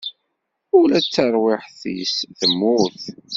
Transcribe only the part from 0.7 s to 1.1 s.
Ula d